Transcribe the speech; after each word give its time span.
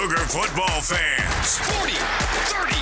Cougar 0.00 0.32
football 0.32 0.80
fans. 0.80 1.60
40, 1.76 1.92
30, 1.92 2.72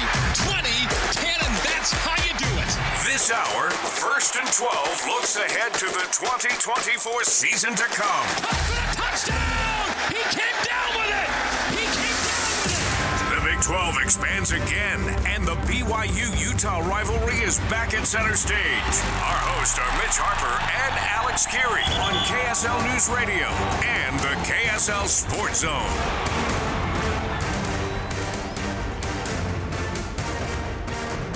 20, 0.46 0.70
10, 1.18 1.50
and 1.50 1.54
that's 1.66 1.90
how 2.06 2.14
you 2.22 2.30
do 2.38 2.46
it. 2.62 2.70
This 3.10 3.34
hour, 3.34 3.70
First 3.98 4.38
and 4.38 4.46
12 4.46 4.70
looks 5.10 5.34
ahead 5.34 5.74
to 5.82 5.86
the 5.98 6.06
2024 6.14 7.24
season 7.24 7.74
to 7.74 7.82
come. 7.90 8.22
Up 8.46 8.54
for 8.62 8.78
the 8.78 8.86
touchdown! 8.94 9.90
He 10.14 10.22
came 10.30 10.58
down 10.62 10.90
with 10.94 11.10
it! 11.10 11.28
He 11.74 11.84
came 11.90 12.18
down 12.22 12.54
with 12.62 12.78
it! 12.78 13.34
The 13.34 13.40
Big 13.50 13.60
12 13.66 13.98
expands 13.98 14.52
again, 14.52 15.02
and 15.26 15.42
the 15.42 15.58
BYU 15.66 16.30
Utah 16.38 16.86
rivalry 16.86 17.42
is 17.42 17.58
back 17.66 17.94
at 17.98 18.06
center 18.06 18.36
stage. 18.36 18.94
Our 19.26 19.42
hosts 19.58 19.74
are 19.74 19.90
Mitch 19.98 20.14
Harper 20.22 20.54
and 20.54 20.94
Alex 21.18 21.50
Kirry 21.50 21.82
on 21.98 22.14
KSL 22.30 22.78
News 22.86 23.10
Radio 23.10 23.50
and 23.82 24.14
the 24.22 24.38
KSL 24.46 25.08
Sports 25.08 25.66
Zone. 25.66 26.57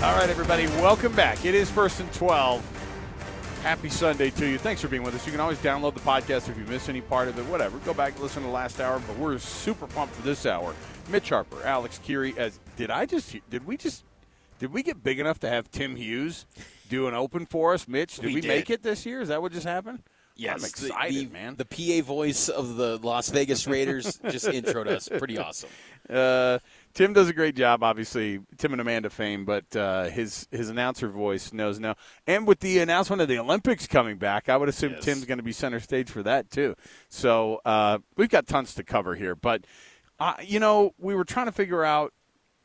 All 0.03 0.17
right, 0.19 0.29
everybody, 0.29 0.67
welcome 0.67 1.15
back. 1.15 1.45
It 1.45 1.55
is 1.55 1.71
First 1.71 2.01
and 2.01 2.13
12. 2.13 3.61
Happy 3.63 3.89
Sunday 3.89 4.31
to 4.31 4.47
you. 4.49 4.59
Thanks 4.59 4.81
for 4.81 4.89
being 4.89 5.05
with 5.05 5.15
us. 5.15 5.25
You 5.25 5.31
can 5.31 5.41
always 5.41 5.59
download 5.59 5.95
the 5.95 6.01
podcast 6.01 6.49
if 6.49 6.59
you 6.59 6.65
miss 6.65 6.89
any 6.89 7.01
part 7.01 7.29
of 7.29 7.39
it, 7.39 7.45
whatever. 7.47 7.79
Go 7.79 7.95
back 7.95 8.15
and 8.15 8.23
listen 8.23 8.43
to 8.43 8.49
the 8.49 8.53
last 8.53 8.81
hour, 8.81 9.01
but 9.07 9.17
we're 9.17 9.39
super 9.39 9.87
pumped 9.87 10.15
for 10.17 10.23
this 10.23 10.45
hour. 10.45 10.75
Mitch 11.09 11.29
Harper, 11.29 11.63
Alex 11.65 12.01
Kirry, 12.05 12.35
as 12.37 12.59
did 12.77 12.91
I 12.91 13.07
just 13.07 13.37
did 13.49 13.65
we 13.65 13.77
just 13.77 14.05
did 14.59 14.73
we 14.73 14.83
get 14.83 15.05
big 15.05 15.21
enough 15.21 15.39
to 15.41 15.49
have 15.49 15.71
Tim 15.71 15.95
Hughes 15.95 16.47
do 16.89 17.07
an 17.07 17.15
open 17.15 17.47
for 17.47 17.73
us, 17.73 17.87
Mitch? 17.87 18.17
Did 18.17 18.27
we, 18.27 18.35
We 18.35 18.41
did. 18.41 18.49
make 18.49 18.71
it 18.71 18.83
this 18.83 19.07
year? 19.07 19.21
Is 19.21 19.29
that 19.29 19.41
what 19.41 19.53
just 19.53 19.67
happened? 19.67 20.03
Yes, 20.35 20.55
I'm 20.55 20.61
the- 20.63 20.67
excited, 20.67 21.29
the, 21.29 21.33
man. 21.33 21.57
The 21.57 21.65
PA 22.03 22.05
voice 22.05 22.49
of 22.49 22.77
the 22.77 22.99
Las 22.99 23.29
Vegas 23.31 23.67
Raiders 23.69 24.19
just 24.31 24.47
introed 24.47 24.89
us. 24.89 25.09
Pretty 25.09 25.39
awesome. 25.39 25.71
Uh, 26.11 26.59
Tim 26.95 27.13
does 27.13 27.29
a 27.29 27.33
great 27.33 27.57
job, 27.57 27.83
obviously. 27.83 28.41
Tim 28.59 28.73
and 28.73 28.81
Amanda 28.81 29.09
fame, 29.11 29.45
but 29.45 29.75
uh, 29.75 30.05
his 30.05 30.47
his 30.51 30.69
announcer 30.69 31.09
voice 31.09 31.53
knows 31.53 31.81
now. 31.81 31.97
And 32.27 32.47
with 32.47 32.61
the 32.61 32.79
announcement 32.81 33.23
of 33.23 33.29
the 33.29 33.39
Olympics 33.39 33.87
coming 33.87 34.19
back, 34.19 34.49
I 34.49 34.57
would 34.57 34.69
assume 34.69 34.93
Yes. 34.93 35.05
Tim's 35.05 35.25
going 35.25 35.39
to 35.39 35.45
be 35.45 35.53
center 35.53 35.81
stage 35.81 36.11
for 36.11 36.23
that 36.23 36.51
too. 36.51 36.77
So 37.09 37.61
uh, 37.65 37.99
we've 38.17 38.29
got 38.29 38.47
tons 38.47 38.75
to 38.75 38.85
cover 38.85 39.15
here. 39.15 39.35
But 39.35 39.65
uh, 40.21 40.35
you 40.43 40.61
know, 40.61 40.95
we 40.99 41.15
were 41.15 41.25
trying 41.25 41.47
to 41.47 41.53
figure 41.53 41.85
out. 41.85 42.13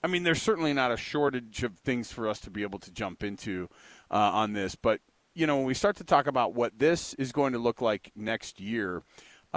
I 0.04 0.08
mean, 0.08 0.24
there's 0.24 0.42
certainly 0.42 0.74
not 0.74 0.92
a 0.92 0.98
shortage 0.98 1.64
of 1.64 1.78
things 1.80 2.12
for 2.12 2.28
us 2.28 2.40
to 2.42 2.52
be 2.52 2.62
able 2.62 2.80
to 2.80 2.92
jump 2.92 3.24
into 3.24 3.68
uh, 4.12 4.16
on 4.16 4.54
this, 4.54 4.76
but 4.76 5.02
you 5.34 5.46
know, 5.46 5.58
when 5.58 5.66
we 5.66 5.74
start 5.76 5.96
to 5.98 6.04
talk 6.04 6.26
about 6.26 6.56
what 6.56 6.80
this 6.80 7.14
is 7.16 7.32
going 7.32 7.54
to 7.54 7.60
look 7.60 7.80
like 7.80 8.12
next 8.16 8.60
year, 8.60 9.04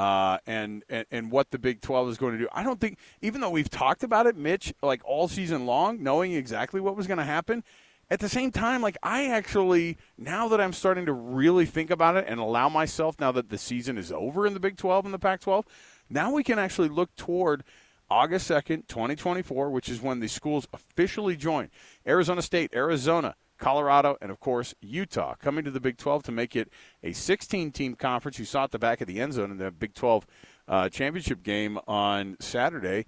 uh, 0.01 0.39
and, 0.47 0.83
and 0.89 1.05
and 1.11 1.31
what 1.31 1.51
the 1.51 1.59
Big 1.59 1.83
12 1.83 2.09
is 2.09 2.17
going 2.17 2.33
to 2.33 2.39
do. 2.39 2.49
I 2.55 2.63
don't 2.63 2.81
think, 2.81 2.97
even 3.21 3.43
though 3.43 3.51
we've 3.51 3.69
talked 3.69 4.03
about 4.03 4.27
it, 4.27 4.35
Mitch, 4.35 4.73
like 4.83 5.03
all 5.05 5.29
season 5.29 5.67
long, 5.67 6.03
knowing 6.03 6.33
exactly 6.33 6.81
what 6.81 6.97
was 6.97 7.07
going 7.07 7.19
to 7.19 7.25
happen. 7.25 7.63
At 8.09 8.19
the 8.19 8.29
same 8.29 8.51
time, 8.51 8.81
like 8.81 8.97
I 9.03 9.27
actually, 9.27 9.99
now 10.17 10.49
that 10.49 10.61
I'm 10.61 10.73
starting 10.73 11.05
to 11.05 11.13
really 11.13 11.67
think 11.67 11.91
about 11.91 12.17
it 12.17 12.25
and 12.27 12.41
allow 12.41 12.71
myself, 12.71 13.21
now 13.21 13.31
that 13.33 13.51
the 13.51 13.59
season 13.59 13.99
is 13.99 14.11
over 14.11 14.47
in 14.47 14.55
the 14.55 14.59
Big 14.59 14.79
12 14.79 15.05
and 15.05 15.13
the 15.13 15.19
Pac 15.19 15.43
12, 15.43 15.67
now 16.09 16.33
we 16.33 16.43
can 16.43 16.59
actually 16.59 16.89
look 16.89 17.15
toward 17.15 17.63
August 18.11 18.51
2nd, 18.51 18.89
2024, 18.89 19.69
which 19.69 19.91
is 19.91 20.01
when 20.01 20.21
the 20.21 20.29
schools 20.29 20.67
officially 20.73 21.37
join 21.37 21.69
Arizona 22.07 22.41
State, 22.41 22.71
Arizona, 22.75 23.35
Colorado, 23.61 24.17
and 24.21 24.33
of 24.33 24.41
course 24.41 24.75
Utah 24.81 25.35
coming 25.37 25.65
to 25.65 25.71
the 25.71 25.81
Big 25.81 25.97
12 25.97 26.25
to 26.25 26.33
make 26.33 26.57
it 26.57 26.69
a 27.05 27.11
16-team 27.11 27.95
conference. 27.95 28.39
You 28.39 28.45
saw 28.45 28.65
at 28.65 28.73
the 28.73 28.79
back 28.79 29.01
of 29.01 29.07
the 29.07 29.21
end 29.21 29.35
zone 29.35 29.53
in 29.53 29.59
the 29.59 29.71
Big 29.71 29.95
12 29.95 30.27
uh, 30.67 30.89
championship 30.89 31.45
game 31.45 31.79
on 31.87 32.37
Saturday. 32.41 33.07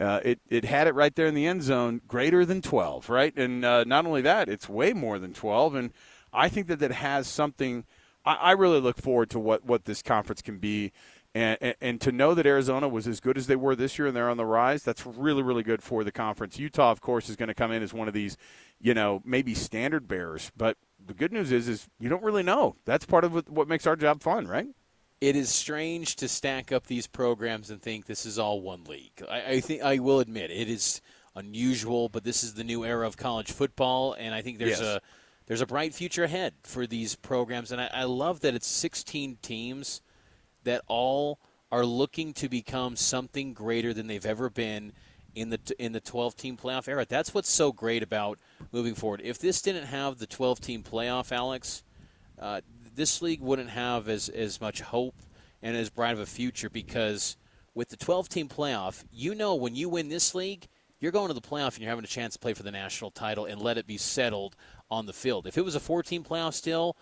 Uh, 0.00 0.20
it 0.24 0.40
it 0.48 0.64
had 0.64 0.86
it 0.86 0.94
right 0.94 1.14
there 1.14 1.26
in 1.26 1.34
the 1.34 1.46
end 1.46 1.62
zone, 1.62 2.00
greater 2.08 2.44
than 2.44 2.62
12, 2.62 3.08
right? 3.08 3.36
And 3.36 3.64
uh, 3.64 3.84
not 3.84 4.06
only 4.06 4.22
that, 4.22 4.48
it's 4.48 4.68
way 4.68 4.92
more 4.92 5.18
than 5.18 5.34
12. 5.34 5.74
And 5.74 5.92
I 6.32 6.48
think 6.48 6.66
that 6.68 6.80
that 6.80 6.92
has 6.92 7.28
something. 7.28 7.84
I, 8.24 8.34
I 8.34 8.52
really 8.52 8.80
look 8.80 8.96
forward 8.98 9.30
to 9.30 9.38
what 9.38 9.64
what 9.64 9.84
this 9.84 10.02
conference 10.02 10.42
can 10.42 10.58
be. 10.58 10.92
And, 11.32 11.56
and, 11.60 11.74
and 11.80 12.00
to 12.00 12.10
know 12.10 12.34
that 12.34 12.44
Arizona 12.44 12.88
was 12.88 13.06
as 13.06 13.20
good 13.20 13.38
as 13.38 13.46
they 13.46 13.54
were 13.54 13.76
this 13.76 14.00
year 14.00 14.08
and 14.08 14.16
they're 14.16 14.28
on 14.28 14.36
the 14.36 14.44
rise, 14.44 14.82
that's 14.82 15.06
really, 15.06 15.44
really 15.44 15.62
good 15.62 15.80
for 15.80 16.02
the 16.02 16.10
conference. 16.10 16.58
Utah, 16.58 16.90
of 16.90 17.00
course, 17.00 17.28
is 17.28 17.36
going 17.36 17.46
to 17.46 17.54
come 17.54 17.70
in 17.70 17.84
as 17.84 17.94
one 17.94 18.08
of 18.08 18.14
these, 18.14 18.36
you 18.80 18.94
know, 18.94 19.22
maybe 19.24 19.54
standard 19.54 20.08
bearers. 20.08 20.50
But 20.56 20.76
the 21.06 21.14
good 21.14 21.32
news 21.32 21.52
is, 21.52 21.68
is 21.68 21.88
you 22.00 22.08
don't 22.08 22.24
really 22.24 22.42
know. 22.42 22.74
That's 22.84 23.06
part 23.06 23.22
of 23.22 23.32
what- 23.32 23.48
what 23.48 23.68
makes 23.68 23.86
our 23.86 23.94
job 23.94 24.22
fun, 24.22 24.48
right? 24.48 24.66
It 25.20 25.36
is 25.36 25.50
strange 25.50 26.16
to 26.16 26.26
stack 26.26 26.72
up 26.72 26.88
these 26.88 27.06
programs 27.06 27.70
and 27.70 27.80
think 27.80 28.06
this 28.06 28.26
is 28.26 28.36
all 28.36 28.60
one 28.60 28.82
league. 28.82 29.22
I, 29.30 29.42
I 29.52 29.60
think 29.60 29.82
I 29.82 30.00
will 30.00 30.18
admit 30.18 30.50
it 30.50 30.68
is 30.68 31.00
unusual, 31.36 32.08
but 32.08 32.24
this 32.24 32.42
is 32.42 32.54
the 32.54 32.64
new 32.64 32.84
era 32.84 33.06
of 33.06 33.16
college 33.16 33.52
football, 33.52 34.14
and 34.14 34.34
I 34.34 34.42
think 34.42 34.58
there's 34.58 34.80
Yes. 34.80 34.80
a 34.80 35.00
there's 35.50 35.60
a 35.60 35.66
bright 35.66 35.92
future 35.92 36.22
ahead 36.22 36.54
for 36.62 36.86
these 36.86 37.16
programs. 37.16 37.72
And 37.72 37.80
I, 37.80 37.90
I 37.92 38.04
love 38.04 38.38
that 38.42 38.54
it's 38.54 38.68
16 38.68 39.38
teams 39.42 40.00
that 40.62 40.80
all 40.86 41.40
are 41.72 41.84
looking 41.84 42.32
to 42.34 42.48
become 42.48 42.94
something 42.94 43.52
greater 43.52 43.92
than 43.92 44.06
they've 44.06 44.24
ever 44.24 44.48
been 44.48 44.92
in 45.34 45.50
the 45.50 45.58
in 45.76 45.90
the 45.90 45.98
12 45.98 46.36
team 46.36 46.56
playoff 46.56 46.86
era. 46.86 47.04
That's 47.04 47.34
what's 47.34 47.50
so 47.50 47.72
great 47.72 48.04
about 48.04 48.38
moving 48.70 48.94
forward. 48.94 49.22
If 49.24 49.40
this 49.40 49.60
didn't 49.60 49.86
have 49.86 50.18
the 50.18 50.26
12 50.28 50.60
team 50.60 50.84
playoff, 50.84 51.32
Alex, 51.32 51.82
uh, 52.38 52.60
this 52.94 53.20
league 53.20 53.40
wouldn't 53.40 53.70
have 53.70 54.08
as 54.08 54.28
as 54.28 54.60
much 54.60 54.80
hope 54.80 55.16
and 55.62 55.76
as 55.76 55.90
bright 55.90 56.12
of 56.12 56.20
a 56.20 56.26
future 56.26 56.70
because 56.70 57.36
with 57.74 57.88
the 57.88 57.96
12 57.96 58.28
team 58.28 58.48
playoff, 58.48 59.02
you 59.10 59.34
know 59.34 59.56
when 59.56 59.74
you 59.74 59.88
win 59.88 60.10
this 60.10 60.32
league, 60.32 60.68
you're 61.00 61.12
going 61.12 61.28
to 61.28 61.34
the 61.34 61.40
playoff 61.40 61.74
and 61.74 61.80
you're 61.80 61.88
having 61.88 62.04
a 62.04 62.08
chance 62.08 62.34
to 62.34 62.38
play 62.38 62.54
for 62.54 62.62
the 62.62 62.70
national 62.70 63.10
title 63.10 63.46
and 63.46 63.60
let 63.60 63.78
it 63.78 63.86
be 63.86 63.96
settled 63.96 64.54
on 64.90 65.06
the 65.06 65.12
field. 65.12 65.46
If 65.46 65.58
it 65.58 65.64
was 65.64 65.74
a 65.74 65.80
14 65.80 66.22
playoff 66.22 66.54
still, 66.54 66.96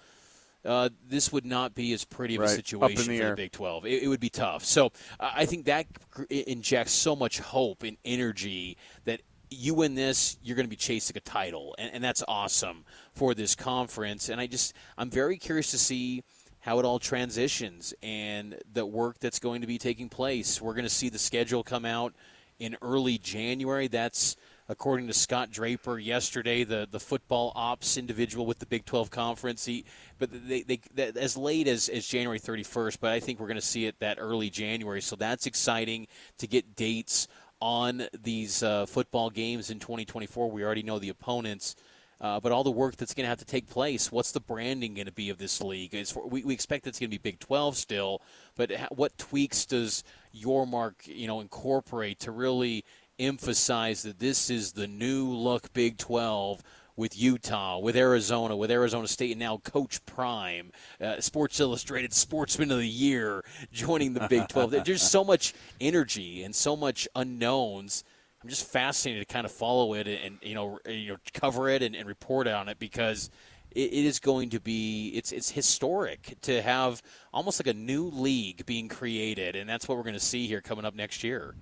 uh, 0.65 0.89
this 1.07 1.33
would 1.33 1.45
not 1.45 1.75
be 1.75 1.93
as 1.93 2.05
pretty 2.05 2.37
of 2.37 2.43
a 2.43 2.45
Right. 2.45 2.51
In 2.51 2.57
situation 2.57 3.13
the 3.13 3.19
for 3.19 3.25
air. 3.25 3.31
the 3.31 3.37
Big 3.37 3.53
12. 3.53 3.87
It, 3.87 4.03
it 4.05 4.09
would 4.09 4.21
be 4.21 4.31
tough. 4.31 4.65
So 4.65 4.93
uh, 5.21 5.31
I 5.35 5.47
think 5.47 5.67
that 5.67 5.87
injects 6.31 6.93
so 6.93 7.17
much 7.17 7.41
hope 7.41 7.83
and 7.83 7.97
energy 8.05 8.77
that 9.05 9.21
you 9.51 9.75
win 9.75 9.95
this, 9.95 10.37
you're 10.43 10.57
going 10.57 10.67
to 10.67 10.71
be 10.71 10.77
chasing 10.77 11.17
a 11.17 11.21
title, 11.21 11.75
and, 11.79 11.91
and 11.95 12.05
that's 12.05 12.23
awesome 12.29 12.85
for 13.15 13.35
this 13.35 13.55
conference. 13.55 14.29
And 14.29 14.41
I 14.41 14.47
just, 14.47 14.75
I'm 14.99 15.11
very 15.11 15.39
curious 15.39 15.71
to 15.71 15.79
see 15.79 16.23
how 16.61 16.79
it 16.79 16.85
all 16.85 16.99
transitions 16.99 17.95
and 18.03 18.59
the 18.71 18.85
work 18.85 19.19
that's 19.21 19.39
going 19.39 19.63
to 19.63 19.67
be 19.67 19.79
taking 19.79 20.09
place. 20.09 20.61
We're 20.61 20.75
going 20.75 20.85
to 20.85 20.91
see 20.91 21.09
the 21.09 21.19
schedule 21.19 21.63
come 21.63 21.87
out 21.87 22.15
in 22.59 22.77
early 22.83 23.19
January. 23.19 23.89
That's 23.89 24.37
according 24.69 25.07
to 25.07 25.15
Scott 25.15 25.51
Draper 25.51 25.99
yesterday, 25.99 26.63
the, 26.63 26.87
the 26.91 27.01
football 27.01 27.53
ops 27.57 27.97
individual 27.97 28.45
with 28.45 28.59
the 28.59 28.67
Big 28.67 28.85
12 28.85 29.11
conference. 29.11 29.65
He, 29.65 29.85
but 30.19 30.31
they, 30.49 30.63
they 30.63 30.81
that, 30.95 31.17
as 31.17 31.37
late 31.37 31.67
as, 31.67 31.89
as 31.89 32.07
January 32.07 32.39
31st, 32.39 32.99
but 33.01 33.11
I 33.11 33.21
think 33.21 33.41
we're 33.41 33.47
going 33.47 33.57
to 33.57 33.63
see 33.63 33.87
it 33.87 33.99
that 34.01 34.19
early 34.21 34.51
January. 34.51 35.01
So 35.01 35.17
that's 35.17 35.47
exciting 35.47 36.07
to 36.39 36.47
get 36.47 36.77
dates 36.77 37.29
on 37.61 38.07
these 38.23 38.63
uh, 38.63 38.87
football 38.87 39.31
games 39.31 39.71
in 39.71 39.81
2024. 39.81 40.51
We 40.51 40.65
already 40.65 40.83
know 40.83 40.99
the 40.99 41.09
opponents. 41.09 41.75
Uh, 42.21 42.41
but 42.41 42.51
all 42.51 42.65
the 42.65 42.71
work 42.71 42.97
that's 42.97 43.15
going 43.15 43.25
to 43.25 43.29
have 43.29 43.39
to 43.39 43.45
take 43.45 43.69
place. 43.69 44.11
What's 44.11 44.33
the 44.33 44.41
branding 44.41 44.95
going 44.95 45.07
to 45.07 45.13
be 45.13 45.31
of 45.31 45.39
this 45.39 45.61
league? 45.61 45.95
It's 45.95 46.11
for, 46.11 46.27
we, 46.27 46.43
we 46.43 46.53
expect 46.53 46.87
it's 46.87 46.99
going 46.99 47.11
to 47.11 47.17
be 47.17 47.19
Big 47.19 47.39
12 47.39 47.77
still, 47.77 48.23
but 48.57 48.73
ha- 48.73 48.89
what 48.91 49.17
tweaks 49.19 49.65
does 49.65 50.03
your 50.33 50.67
mark, 50.67 51.03
you 51.07 51.29
know, 51.29 51.41
incorporate 51.41 52.19
to 52.21 52.33
really 52.33 52.85
emphasize 53.19 54.03
that 54.03 54.19
this 54.19 54.51
is 54.51 54.73
the 54.73 54.87
new 54.87 55.29
look 55.29 55.73
Big 55.73 55.97
12 55.99 56.63
with 56.99 57.17
Utah, 57.17 57.79
with 57.79 57.97
Arizona, 57.97 58.57
with 58.57 58.73
Arizona 58.73 59.07
State, 59.07 59.31
and 59.31 59.39
now 59.39 59.59
Coach 59.59 60.05
Prime, 60.05 60.73
uh, 61.01 61.21
Sports 61.21 61.61
Illustrated 61.61 62.13
Sportsman 62.13 62.73
of 62.73 62.79
the 62.79 62.89
Year, 62.89 63.45
joining 63.73 64.15
the 64.15 64.27
Big 64.29 64.49
12. 64.49 64.71
There's 64.85 65.03
so 65.03 65.23
much 65.23 65.55
energy 65.81 66.43
and 66.43 66.55
so 66.55 66.77
much 66.77 67.07
unknowns. 67.15 68.03
I'm 68.43 68.49
just 68.49 68.67
fascinated 68.67 69.27
to 69.27 69.33
kind 69.33 69.45
of 69.45 69.53
follow 69.53 69.95
it 69.95 70.07
and 70.07 70.39
you 70.43 70.55
know 70.55 70.79
you 70.87 71.11
know 71.11 71.17
cover 71.35 71.69
it 71.69 71.83
and, 71.83 71.97
and 71.97 72.07
report 72.07 72.47
on 72.47 72.69
it 72.69 72.79
because 72.79 73.31
it, 73.73 73.93
it 73.93 74.05
is 74.05 74.19
going 74.19 74.51
to 74.51 74.61
be 74.61 75.13
it's 75.15 75.33
it's 75.33 75.51
historic 75.51 76.37
to 76.43 76.63
have 76.63 77.03
almost 77.33 77.61
like 77.61 77.67
a 77.67 77.77
new 77.77 78.05
league 78.11 78.65
being 78.67 78.89
created, 78.89 79.57
and 79.57 79.69
that's 79.69 79.89
what 79.89 79.97
we're 79.97 80.05
going 80.05 80.15
to 80.15 80.21
see 80.21 80.47
here 80.47 80.61
coming 80.61 80.85
up 80.85 80.95
next 80.95 81.25
year. 81.25 81.55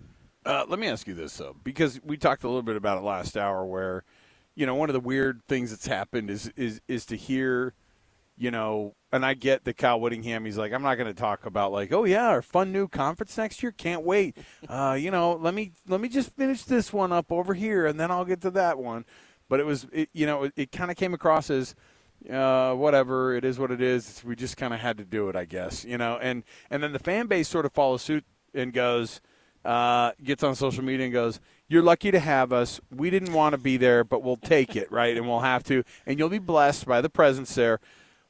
Uh, 0.44 0.64
let 0.68 0.78
me 0.78 0.88
ask 0.88 1.06
you 1.06 1.14
this 1.14 1.36
though, 1.36 1.56
because 1.64 2.00
we 2.04 2.16
talked 2.16 2.44
a 2.44 2.48
little 2.48 2.62
bit 2.62 2.76
about 2.76 2.98
it 2.98 3.02
last 3.02 3.36
hour, 3.36 3.64
where 3.64 4.04
you 4.54 4.66
know 4.66 4.74
one 4.74 4.88
of 4.88 4.94
the 4.94 5.00
weird 5.00 5.42
things 5.46 5.70
that's 5.70 5.86
happened 5.86 6.30
is 6.30 6.52
is 6.56 6.80
is 6.88 7.06
to 7.06 7.16
hear, 7.16 7.74
you 8.36 8.50
know, 8.50 8.94
and 9.12 9.24
I 9.24 9.34
get 9.34 9.64
that 9.64 9.76
Kyle 9.76 10.00
Whittingham. 10.00 10.44
He's 10.44 10.58
like, 10.58 10.72
I'm 10.72 10.82
not 10.82 10.96
going 10.96 11.12
to 11.12 11.18
talk 11.18 11.46
about 11.46 11.72
like, 11.72 11.92
oh 11.92 12.04
yeah, 12.04 12.28
our 12.28 12.42
fun 12.42 12.72
new 12.72 12.88
conference 12.88 13.36
next 13.36 13.62
year. 13.62 13.72
Can't 13.72 14.02
wait. 14.02 14.36
Uh, 14.68 14.94
you 14.94 15.12
know, 15.12 15.34
let 15.34 15.54
me 15.54 15.70
let 15.86 16.00
me 16.00 16.08
just 16.08 16.34
finish 16.34 16.64
this 16.64 16.92
one 16.92 17.12
up 17.12 17.30
over 17.30 17.54
here, 17.54 17.86
and 17.86 18.00
then 18.00 18.10
I'll 18.10 18.24
get 18.24 18.40
to 18.40 18.50
that 18.52 18.78
one. 18.78 19.04
But 19.48 19.60
it 19.60 19.66
was, 19.66 19.86
it, 19.92 20.08
you 20.12 20.26
know, 20.26 20.44
it, 20.44 20.52
it 20.56 20.72
kind 20.72 20.90
of 20.90 20.96
came 20.96 21.14
across 21.14 21.50
as. 21.50 21.74
Uh, 22.30 22.74
whatever 22.74 23.36
it 23.36 23.44
is, 23.44 23.58
what 23.58 23.70
it 23.70 23.80
is. 23.80 24.24
We 24.24 24.34
just 24.34 24.56
kind 24.56 24.72
of 24.72 24.80
had 24.80 24.96
to 24.98 25.04
do 25.04 25.28
it, 25.28 25.36
I 25.36 25.44
guess, 25.44 25.84
you 25.84 25.98
know. 25.98 26.18
And 26.20 26.44
and 26.70 26.82
then 26.82 26.92
the 26.92 26.98
fan 26.98 27.26
base 27.26 27.46
sort 27.46 27.66
of 27.66 27.72
follows 27.72 28.02
suit 28.02 28.24
and 28.54 28.72
goes, 28.72 29.20
uh, 29.64 30.12
gets 30.24 30.42
on 30.42 30.56
social 30.56 30.82
media 30.82 31.04
and 31.04 31.12
goes, 31.12 31.40
"You're 31.68 31.82
lucky 31.82 32.10
to 32.10 32.18
have 32.18 32.52
us. 32.52 32.80
We 32.90 33.10
didn't 33.10 33.34
want 33.34 33.52
to 33.52 33.58
be 33.58 33.76
there, 33.76 34.02
but 34.02 34.22
we'll 34.22 34.38
take 34.38 34.74
it, 34.74 34.90
right? 34.90 35.16
And 35.16 35.28
we'll 35.28 35.40
have 35.40 35.62
to. 35.64 35.84
And 36.06 36.18
you'll 36.18 36.30
be 36.30 36.38
blessed 36.38 36.86
by 36.86 37.00
the 37.00 37.10
presence 37.10 37.54
there." 37.54 37.78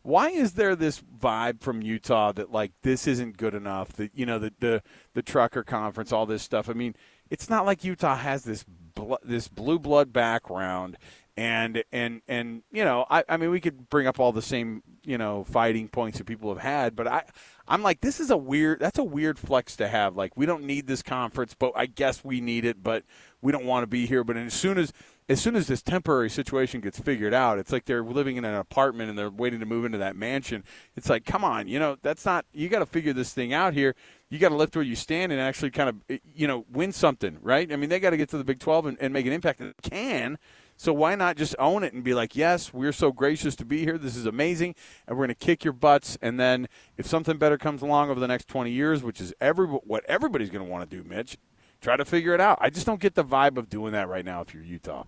Why 0.06 0.30
is 0.30 0.52
there 0.52 0.76
this 0.76 1.00
vibe 1.00 1.62
from 1.62 1.82
Utah 1.82 2.30
that 2.32 2.52
like 2.52 2.70
this 2.82 3.08
isn't 3.08 3.36
good 3.36 3.54
enough? 3.54 3.92
That 3.94 4.12
you 4.14 4.24
know 4.24 4.38
the 4.38 4.52
the 4.60 4.82
the 5.14 5.22
trucker 5.22 5.64
conference, 5.64 6.12
all 6.12 6.26
this 6.26 6.44
stuff. 6.44 6.70
I 6.70 6.74
mean, 6.74 6.94
it's 7.28 7.50
not 7.50 7.66
like 7.66 7.82
Utah 7.82 8.14
has 8.14 8.44
this 8.44 8.64
bl- 8.64 9.14
this 9.24 9.48
blue 9.48 9.80
blood 9.80 10.12
background 10.12 10.96
and 11.36 11.82
and 11.92 12.22
and 12.28 12.62
you 12.72 12.84
know 12.84 13.04
I, 13.10 13.24
I 13.28 13.36
mean 13.36 13.50
we 13.50 13.60
could 13.60 13.90
bring 13.90 14.06
up 14.06 14.18
all 14.18 14.32
the 14.32 14.40
same 14.40 14.82
you 15.04 15.18
know 15.18 15.44
fighting 15.44 15.88
points 15.88 16.18
that 16.18 16.24
people 16.24 16.48
have 16.48 16.62
had 16.62 16.96
but 16.96 17.06
i 17.06 17.24
i'm 17.68 17.82
like 17.82 18.00
this 18.00 18.20
is 18.20 18.30
a 18.30 18.36
weird 18.36 18.80
that's 18.80 18.98
a 18.98 19.04
weird 19.04 19.38
flex 19.38 19.76
to 19.76 19.88
have 19.88 20.16
like 20.16 20.34
we 20.36 20.46
don't 20.46 20.64
need 20.64 20.86
this 20.86 21.02
conference 21.02 21.54
but 21.54 21.72
i 21.76 21.84
guess 21.84 22.24
we 22.24 22.40
need 22.40 22.64
it 22.64 22.82
but 22.82 23.04
we 23.42 23.52
don't 23.52 23.66
want 23.66 23.82
to 23.82 23.86
be 23.86 24.06
here 24.06 24.24
but 24.24 24.36
as 24.38 24.54
soon 24.54 24.78
as 24.78 24.94
as 25.28 25.40
soon 25.40 25.56
as 25.56 25.67
this 25.67 25.82
temporary 25.82 26.31
situation 26.31 26.81
gets 26.81 26.99
figured 26.99 27.34
out 27.34 27.58
it's 27.58 27.73
like 27.73 27.84
they're 27.84 28.02
living 28.02 28.37
in 28.37 28.44
an 28.44 28.55
apartment 28.55 29.11
and 29.11 29.19
they're 29.19 29.31
waiting 29.31 29.61
to 29.61 29.67
move 29.67 29.84
into 29.84 29.99
that 29.99 30.17
mansion 30.17 30.64
it's 30.96 31.08
like 31.08 31.25
come 31.25 31.44
on 31.44 31.67
you 31.67 31.78
know 31.78 31.96
that's 32.02 32.25
not 32.25 32.44
you 32.52 32.69
got 32.69 32.78
to 32.81 32.87
figure 32.87 33.12
this 33.12 33.32
thing 33.32 33.52
out 33.52 33.75
here 33.75 33.94
you 34.31 34.38
got 34.38 34.50
to 34.50 34.55
lift 34.55 34.75
where 34.76 34.84
you 34.84 34.96
stand 34.96 35.32
and 35.32 35.40
actually 35.40 35.70
kind 35.70 35.88
of 35.88 35.96
eh, 36.08 36.19
you 36.34 36.46
know 36.46 36.64
win 36.70 36.93
something 36.93 37.38
right 37.43 37.73
i 37.73 37.76
mean 37.76 37.88
they 37.88 38.00
got 38.00 38.11
to 38.11 38.17
get 38.17 38.28
to 38.28 38.38
the 38.38 38.44
big 38.44 38.61
12 38.61 38.87
and, 38.87 38.99
and 39.00 39.12
make 39.12 39.26
an 39.26 39.32
impact 39.32 39.61
and 39.61 39.75
can 39.82 40.38
so 40.76 40.93
why 40.93 41.14
not 41.14 41.37
just 41.37 41.56
own 41.58 41.84
it 41.84 41.94
and 41.94 42.05
be 42.05 42.12
like, 42.12 42.37
yes, 42.37 42.73
we're 42.73 42.93
so 42.93 43.11
gracious 43.11 43.56
to 43.56 43.64
be 43.64 43.81
here. 43.81 43.96
This 43.96 44.14
is 44.14 44.26
amazing, 44.26 44.75
and 45.06 45.17
we're 45.17 45.26
going 45.26 45.34
to 45.37 45.46
kick 45.46 45.64
your 45.64 45.73
butts. 45.73 46.19
And 46.20 46.38
then 46.38 46.69
if 46.99 47.06
something 47.06 47.38
better 47.38 47.56
comes 47.56 47.81
along 47.81 48.11
over 48.11 48.20
the 48.20 48.28
next 48.28 48.46
20 48.49 48.70
years, 48.70 49.02
which 49.02 49.20
is 49.20 49.32
every 49.40 49.67
what 49.67 50.05
everybody's 50.05 50.50
going 50.50 50.64
to 50.64 50.70
want 50.70 50.88
to 50.88 50.96
do, 50.96 51.08
Mitch, 51.08 51.38
try 51.81 51.96
to 51.96 52.05
figure 52.05 52.34
it 52.34 52.40
out. 52.40 52.58
I 52.61 52.69
just 52.69 52.87
don't 52.87 53.00
get 53.00 53.14
the 53.14 53.25
vibe 53.25 53.56
of 53.56 53.70
doing 53.70 53.93
that 53.93 54.08
right 54.08 54.25
now 54.25 54.43
if 54.43 54.52
you're 54.52 54.62
Utah. 54.62 55.05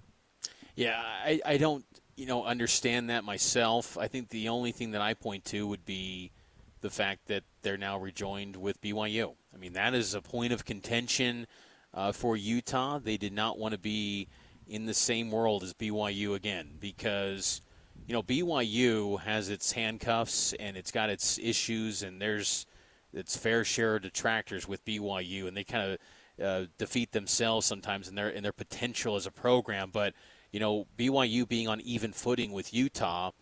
Yeah, 0.79 1.03
I, 1.03 1.41
I 1.45 1.57
don't 1.57 1.85
you 2.15 2.27
know 2.27 2.45
understand 2.45 3.11
that 3.11 3.25
myself. 3.25 3.99
I 3.99 4.07
think 4.07 4.29
the 4.29 4.49
only 4.49 4.71
thing 4.71 4.93
that 4.93 5.01
I 5.01 5.13
point 5.13 5.45
to 5.47 5.67
would 5.67 5.85
be 5.85 6.31
the 6.83 6.89
fact 6.89 7.27
that 7.27 7.43
they're 7.63 7.77
now 7.77 7.99
rejoined 7.99 8.55
with 8.55 8.81
BYU. 8.81 9.35
I 9.53 9.57
mean, 9.57 9.73
that 9.73 9.93
is 9.93 10.15
a 10.15 10.21
point 10.21 10.53
of 10.53 10.65
contention 10.65 11.49
uh, 11.93 12.13
for 12.13 12.37
Utah. 12.37 13.01
They 13.01 13.17
did 13.17 13.33
not 13.33 13.59
want 13.59 13.73
to 13.73 13.79
be 13.79 14.29
in 14.69 14.87
the 14.87 14.95
same 14.95 15.33
world 15.33 15.65
as 15.65 15.75
BYU 15.75 16.37
again 16.37 16.69
because 16.79 17.61
you 18.07 18.13
know 18.13 18.23
BYU 18.23 19.19
has 19.23 19.49
its 19.49 19.73
handcuffs 19.73 20.53
and 20.61 20.77
it's 20.77 20.93
got 20.93 21.11
its 21.11 21.41
issues 21.41 22.05
and 22.05 22.23
there's 22.23 22.67
its 23.13 23.37
fair 23.37 23.65
share 23.65 23.97
of 23.97 24.03
detractors 24.03 24.69
with 24.69 24.85
BYU 24.85 25.49
and 25.49 25.57
they 25.57 25.65
kind 25.65 25.91
of 25.91 25.99
uh, 26.41 26.67
defeat 26.79 27.11
themselves 27.11 27.67
sometimes 27.67 28.07
in 28.07 28.15
their 28.15 28.29
in 28.29 28.45
their 28.45 28.53
potential 28.53 29.17
as 29.17 29.27
a 29.27 29.33
program 29.33 29.91
but 29.93 30.15
you 30.53 30.61
know 30.61 30.87
BYU 30.99 31.49
being 31.49 31.69
on 31.69 31.81
even 31.81 32.13
footing 32.13 32.53
with 32.53 32.73
Utah 32.75 33.33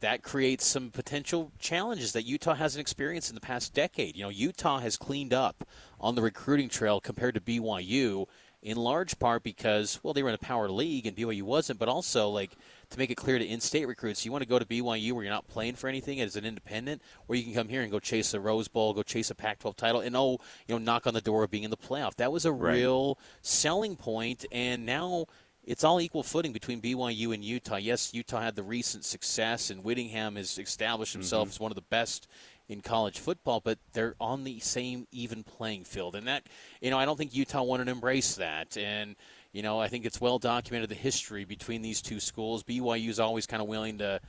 that 0.00 0.22
creates 0.22 0.66
some 0.66 0.90
potential 0.90 1.50
challenges 1.58 2.12
that 2.12 2.24
Utah 2.24 2.54
hasn't 2.54 2.80
experienced 2.80 3.30
in 3.30 3.34
the 3.34 3.40
past 3.40 3.72
decade. 3.72 4.16
You 4.16 4.24
know, 4.24 4.28
Utah 4.28 4.80
has 4.80 4.98
cleaned 4.98 5.32
up 5.32 5.66
on 5.98 6.14
the 6.14 6.20
recruiting 6.20 6.68
trail 6.68 7.00
compared 7.00 7.34
to 7.36 7.40
BYU 7.40 8.26
in 8.60 8.76
large 8.78 9.18
part 9.18 9.42
because 9.42 10.00
well 10.02 10.14
they 10.14 10.22
were 10.22 10.30
in 10.30 10.34
a 10.34 10.38
power 10.38 10.68
league 10.68 11.06
and 11.06 11.16
BYU 11.16 11.42
wasn't, 11.42 11.78
but 11.78 11.88
also 11.88 12.28
like 12.28 12.50
to 12.90 12.98
make 12.98 13.10
it 13.10 13.16
clear 13.16 13.38
to 13.38 13.44
in-state 13.46 13.86
recruits, 13.86 14.24
you 14.24 14.32
want 14.32 14.42
to 14.42 14.48
go 14.48 14.58
to 14.58 14.64
BYU 14.64 15.12
where 15.12 15.24
you're 15.24 15.32
not 15.32 15.48
playing 15.48 15.74
for 15.74 15.88
anything 15.88 16.20
as 16.20 16.36
an 16.36 16.44
independent, 16.44 17.02
or 17.26 17.34
you 17.34 17.42
can 17.42 17.54
come 17.54 17.68
here 17.68 17.82
and 17.82 17.90
go 17.90 17.98
chase 17.98 18.34
a 18.34 18.40
Rose 18.40 18.68
Bowl, 18.68 18.92
go 18.92 19.02
chase 19.02 19.30
a 19.30 19.34
Pac-12 19.34 19.76
title, 19.76 20.00
and 20.00 20.16
oh, 20.16 20.38
you 20.66 20.74
know, 20.74 20.78
knock 20.78 21.06
on 21.06 21.14
the 21.14 21.20
door 21.20 21.44
of 21.44 21.50
being 21.50 21.64
in 21.64 21.70
the 21.70 21.76
playoff. 21.76 22.14
That 22.16 22.30
was 22.30 22.44
a 22.44 22.52
right. 22.52 22.74
real 22.74 23.18
selling 23.42 23.96
point, 23.96 24.44
and 24.52 24.86
now 24.86 25.26
it's 25.66 25.84
all 25.84 26.00
equal 26.00 26.22
footing 26.22 26.52
between 26.52 26.80
BYU 26.80 27.32
and 27.32 27.44
Utah. 27.44 27.76
Yes, 27.76 28.12
Utah 28.12 28.40
had 28.40 28.54
the 28.54 28.62
recent 28.62 29.04
success, 29.04 29.70
and 29.70 29.82
Whittingham 29.82 30.36
has 30.36 30.58
established 30.58 31.12
himself 31.12 31.48
mm-hmm. 31.48 31.54
as 31.54 31.60
one 31.60 31.70
of 31.70 31.76
the 31.76 31.82
best 31.82 32.28
in 32.68 32.80
college 32.80 33.18
football, 33.18 33.60
but 33.60 33.78
they're 33.92 34.14
on 34.20 34.44
the 34.44 34.60
same 34.60 35.06
even 35.10 35.42
playing 35.42 35.84
field. 35.84 36.14
And 36.14 36.26
that, 36.28 36.44
you 36.80 36.90
know, 36.90 36.98
I 36.98 37.04
don't 37.04 37.16
think 37.16 37.34
Utah 37.34 37.62
wanted 37.62 37.86
to 37.86 37.92
embrace 37.92 38.36
that. 38.36 38.76
And, 38.76 39.16
you 39.52 39.62
know, 39.62 39.80
I 39.80 39.88
think 39.88 40.04
it's 40.06 40.20
well 40.20 40.38
documented 40.38 40.88
the 40.88 40.94
history 40.94 41.44
between 41.44 41.82
these 41.82 42.00
two 42.00 42.20
schools. 42.20 42.62
BYU 42.62 43.08
is 43.08 43.20
always 43.20 43.46
kind 43.46 43.62
of 43.62 43.68
willing 43.68 43.98
to 43.98 44.20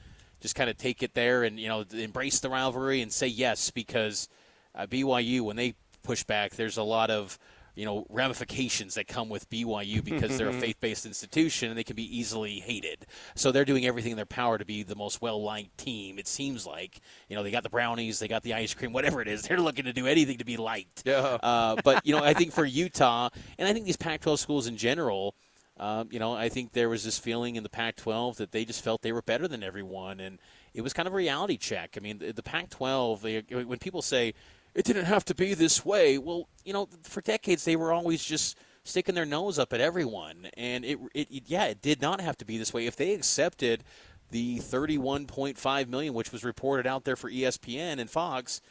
just 0.41 0.55
kind 0.55 0.69
of 0.69 0.77
take 0.77 1.01
it 1.01 1.13
there 1.13 1.43
and, 1.43 1.59
you 1.59 1.67
know, 1.67 1.85
embrace 1.93 2.39
the 2.39 2.49
rivalry 2.49 3.01
and 3.01 3.11
say 3.11 3.27
yes 3.27 3.71
because 3.71 4.27
uh, 4.73 4.85
BYU, 4.85 5.41
when 5.41 5.55
they 5.55 5.75
push 6.03 6.23
back, 6.23 6.55
there's 6.55 6.77
a 6.77 6.83
lot 6.83 7.09
of– 7.09 7.37
you 7.75 7.85
know 7.85 8.05
ramifications 8.09 8.95
that 8.95 9.07
come 9.07 9.29
with 9.29 9.49
BYU 9.49 10.03
because 10.03 10.37
they're 10.37 10.49
a 10.49 10.53
faith-based 10.53 11.05
institution 11.05 11.69
and 11.69 11.77
they 11.77 11.83
can 11.83 11.95
be 11.95 12.17
easily 12.17 12.59
hated. 12.59 13.05
So 13.35 13.51
they're 13.51 13.65
doing 13.65 13.85
everything 13.85 14.11
in 14.11 14.15
their 14.15 14.25
power 14.25 14.57
to 14.57 14.65
be 14.65 14.83
the 14.83 14.95
most 14.95 15.21
well-liked 15.21 15.77
team. 15.77 16.17
It 16.17 16.27
seems 16.27 16.65
like 16.65 17.01
you 17.29 17.35
know 17.35 17.43
they 17.43 17.51
got 17.51 17.63
the 17.63 17.69
brownies, 17.69 18.19
they 18.19 18.27
got 18.27 18.43
the 18.43 18.53
ice 18.53 18.73
cream, 18.73 18.93
whatever 18.93 19.21
it 19.21 19.27
is. 19.27 19.43
They're 19.43 19.59
looking 19.59 19.85
to 19.85 19.93
do 19.93 20.07
anything 20.07 20.37
to 20.37 20.45
be 20.45 20.57
liked. 20.57 21.03
Yeah. 21.05 21.37
Uh, 21.43 21.75
but 21.83 22.05
you 22.05 22.15
know 22.15 22.23
I 22.23 22.33
think 22.33 22.53
for 22.53 22.65
Utah 22.65 23.29
and 23.57 23.67
I 23.67 23.73
think 23.73 23.85
these 23.85 23.97
Pac-12 23.97 24.39
schools 24.39 24.67
in 24.67 24.77
general. 24.77 25.35
Uh, 25.77 26.05
you 26.09 26.19
know, 26.19 26.33
I 26.33 26.47
think 26.47 26.71
there 26.71 26.87
was 26.87 27.03
this 27.03 27.19
feeling 27.19 27.57
in 27.57 27.63
the 27.63 27.69
Pac-12 27.69 28.37
that 28.37 28.53
they 28.53 28.63
just 28.63 28.81
felt 28.81 29.01
they 29.01 29.11
were 29.11 29.21
better 29.21 29.45
than 29.45 29.61
everyone, 29.61 30.21
and 30.21 30.39
it 30.73 30.79
was 30.79 30.93
kind 30.93 31.05
of 31.05 31.11
a 31.11 31.17
reality 31.17 31.57
check. 31.57 31.95
I 31.97 31.99
mean, 31.99 32.19
the, 32.19 32.31
the 32.31 32.41
Pac-12, 32.41 33.19
they, 33.19 33.63
when 33.63 33.77
people 33.79 34.01
say, 34.01 34.33
it 34.75 34.85
didn't 34.85 35.05
have 35.05 35.25
to 35.25 35.35
be 35.35 35.53
this 35.53 35.85
way. 35.85 36.17
Well, 36.17 36.47
you 36.63 36.73
know, 36.73 36.89
for 37.03 37.21
decades 37.21 37.65
they 37.65 37.75
were 37.75 37.93
always 37.93 38.23
just 38.23 38.57
sticking 38.83 39.15
their 39.15 39.25
nose 39.25 39.57
up 39.57 39.73
at 39.73 39.81
everyone, 39.81 40.49
and 40.55 40.85
it, 40.85 40.99
it, 41.15 41.43
yeah, 41.47 41.65
it 41.65 41.81
did 41.81 42.01
not 42.01 42.21
have 42.21 42.37
to 42.37 42.45
be 42.45 42.57
this 42.57 42.73
way. 42.73 42.85
If 42.85 42.95
they 42.95 43.13
accepted 43.13 43.83
the 44.29 44.57
31.5 44.57 45.87
million, 45.87 46.13
which 46.13 46.31
was 46.31 46.43
reported 46.43 46.85
out 46.85 47.05
there 47.05 47.15
for 47.15 47.31
ESPN 47.31 47.99
and 47.99 48.09
Fox, 48.09 48.61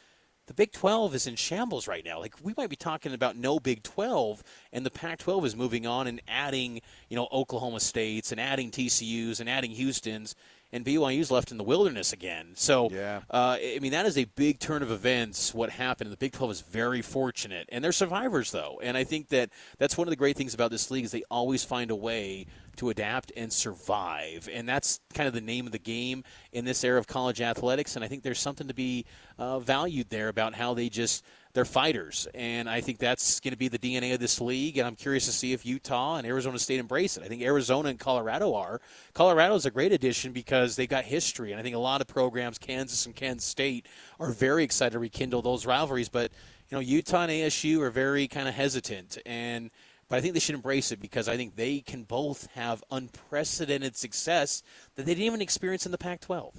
the 0.47 0.53
Big 0.53 0.71
12 0.71 1.15
is 1.15 1.27
in 1.27 1.35
shambles 1.35 1.87
right 1.87 2.05
now. 2.05 2.19
Like 2.19 2.35
we 2.43 2.53
might 2.55 2.69
be 2.69 2.75
talking 2.75 3.13
about 3.13 3.35
no 3.35 3.59
Big 3.59 3.81
12, 3.83 4.43
and 4.71 4.85
the 4.85 4.91
Pac-12 4.91 5.45
is 5.45 5.55
moving 5.55 5.87
on 5.87 6.07
and 6.07 6.21
adding, 6.27 6.81
you 7.09 7.15
know, 7.15 7.27
Oklahoma 7.31 7.79
States 7.79 8.31
and 8.31 8.39
adding 8.39 8.69
TCU's 8.69 9.39
and 9.39 9.49
adding 9.49 9.71
Houston's 9.71 10.35
and 10.75 10.83
BYU's 10.85 11.31
left 11.31 11.51
in 11.51 11.57
the 11.57 11.63
wilderness 11.63 12.11
again. 12.11 12.49
So, 12.55 12.89
yeah. 12.91 13.21
uh, 13.29 13.57
I 13.61 13.79
mean, 13.81 13.93
that 13.93 14.05
is 14.05 14.17
a 14.17 14.25
big 14.25 14.59
turn 14.59 14.83
of 14.83 14.91
events. 14.91 15.53
What 15.53 15.69
happened? 15.69 16.11
The 16.11 16.17
Big 16.17 16.33
12 16.33 16.51
is 16.51 16.61
very 16.61 17.01
fortunate, 17.01 17.69
and 17.71 17.81
they're 17.81 17.93
survivors, 17.93 18.51
though. 18.51 18.81
And 18.83 18.97
I 18.97 19.05
think 19.05 19.29
that 19.29 19.51
that's 19.77 19.97
one 19.97 20.05
of 20.05 20.09
the 20.09 20.17
great 20.17 20.35
things 20.35 20.53
about 20.53 20.71
this 20.71 20.91
league 20.91 21.05
is 21.05 21.11
they 21.11 21.23
always 21.31 21.63
find 21.63 21.91
a 21.91 21.95
way 21.95 22.47
to 22.75 22.89
adapt 22.89 23.31
and 23.37 23.53
survive, 23.53 24.49
and 24.51 24.67
that's 24.67 24.99
kind 25.13 25.27
of 25.27 25.33
the 25.33 25.39
name 25.39 25.65
of 25.65 25.71
the 25.71 25.79
game 25.79 26.25
in 26.51 26.65
this 26.65 26.83
era 26.83 26.99
of 26.99 27.07
college 27.07 27.39
athletics. 27.39 27.95
And 27.95 28.03
I 28.03 28.09
think 28.09 28.23
there's 28.23 28.39
something 28.39 28.67
to 28.67 28.73
be 28.73 29.05
uh, 29.39 29.59
valued 29.59 30.09
there 30.09 30.27
about 30.27 30.55
how 30.55 30.73
they 30.73 30.89
just 30.89 31.23
they're 31.55 31.63
fighters, 31.63 32.27
and 32.35 32.69
I 32.69 32.81
think 32.81 32.99
that's 32.99 33.39
going 33.39 33.53
to 33.53 33.57
be 33.57 33.69
the 33.69 33.79
DNA 33.79 34.13
of 34.13 34.19
this 34.19 34.41
league. 34.41 34.77
And 34.77 34.85
I'm 34.85 34.97
curious 34.97 35.25
to 35.27 35.31
see 35.31 35.53
if 35.53 35.65
Utah 35.65 36.17
and 36.17 36.27
Arizona 36.27 36.59
State 36.59 36.81
embrace 36.81 37.15
it. 37.15 37.23
I 37.23 37.27
think 37.27 37.41
Arizona 37.41 37.87
and 37.87 37.97
Colorado 37.97 38.53
are. 38.55 38.81
Colorado 39.13 39.55
is 39.55 39.65
a 39.65 39.71
great 39.71 39.93
addition 39.93 40.33
because 40.33 40.75
they've 40.75 40.89
got 40.89 41.05
history, 41.05 41.51
and 41.51 41.59
I 41.59 41.63
think 41.63 41.73
a 41.73 41.79
lot 41.79 42.01
of 42.01 42.07
programs, 42.07 42.57
Kansas 42.57 43.05
and 43.05 43.15
Kansas 43.15 43.47
State, 43.47 43.87
are 44.19 44.31
very 44.31 44.65
excited 44.65 44.91
to 44.91 44.99
rekindle 44.99 45.41
those 45.41 45.65
rivalries. 45.65 46.09
But 46.09 46.33
you 46.69 46.75
know, 46.75 46.81
Utah 46.81 47.23
and 47.23 47.31
ASU 47.31 47.79
are 47.79 47.89
very 47.89 48.27
kind 48.27 48.49
of 48.49 48.53
hesitant, 48.53 49.17
and 49.25 49.71
but 50.09 50.17
I 50.17 50.21
think 50.21 50.33
they 50.33 50.41
should 50.41 50.55
embrace 50.55 50.91
it 50.91 50.99
because 50.99 51.29
I 51.29 51.37
think 51.37 51.55
they 51.55 51.79
can 51.79 52.03
both 52.03 52.47
have 52.53 52.83
unprecedented 52.91 53.95
success 53.95 54.61
that 54.95 55.05
they 55.05 55.13
didn't 55.13 55.25
even 55.25 55.41
experience 55.41 55.85
in 55.85 55.93
the 55.93 55.97
Pac-12. 55.97 56.53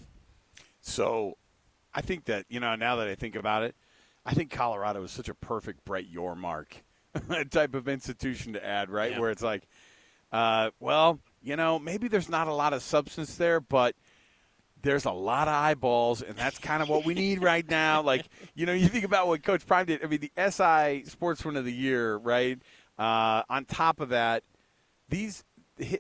So, 0.81 1.37
I 1.95 2.01
think 2.01 2.25
that 2.25 2.47
you 2.49 2.61
know 2.61 2.75
now 2.77 2.97
that 2.97 3.09
I 3.09 3.15
think 3.15 3.37
about 3.37 3.63
it 3.63 3.77
I 4.27 4.35
think 4.35 4.51
Colorado 4.51 5.05
is 5.05 5.13
such 5.13 5.29
a 5.29 5.35
perfect 5.35 5.85
Brett 5.85 6.13
Yormark 6.13 6.67
type 7.51 7.75
of 7.75 7.89
institution 7.89 8.55
to 8.55 8.67
add, 8.67 8.91
right? 8.91 9.13
Yeah. 9.13 9.21
Where 9.21 9.31
it's 9.31 9.43
like, 9.43 9.69
uh, 10.33 10.71
well, 10.81 11.21
you 11.43 11.55
know, 11.55 11.79
maybe 11.79 12.09
there's 12.09 12.29
not 12.29 12.49
a 12.49 12.53
lot 12.53 12.73
of 12.73 12.83
substance 12.83 13.37
there, 13.37 13.61
but 13.61 13.95
there's 14.83 15.05
a 15.05 15.13
lot 15.13 15.47
of 15.47 15.55
eyeballs, 15.55 16.23
and 16.23 16.37
that's 16.37 16.59
kind 16.59 16.83
of 16.83 16.89
what 16.89 17.05
we 17.05 17.15
need 17.15 17.41
right 17.41 17.69
now. 17.69 18.03
Like, 18.07 18.27
you 18.55 18.67
know, 18.67 18.73
you 18.73 18.89
think 18.89 19.05
about 19.05 19.29
what 19.29 19.43
Coach 19.43 19.67
Prime 19.67 19.87
did. 19.87 20.05
I 20.05 20.09
mean, 20.09 20.21
the 20.21 20.51
SI 20.51 21.05
Sportsman 21.09 21.57
of 21.57 21.65
the 21.65 21.73
Year, 21.73 22.17
right? 22.17 22.61
Uh, 22.99 23.43
on 23.49 23.65
top 23.65 24.01
of 24.01 24.09
that, 24.11 24.43
these 25.09 25.45